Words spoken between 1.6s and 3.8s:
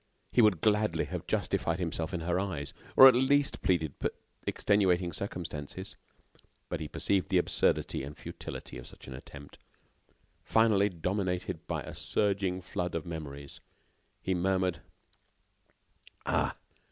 himself in her eyes, or at least